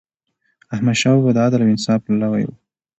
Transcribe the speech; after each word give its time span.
احمدشاه 0.73 1.15
بابا 1.17 1.31
د 1.33 1.37
عدل 1.45 1.61
او 1.63 1.71
انصاف 1.73 1.99
پلوی 2.05 2.43
و. 2.47 2.51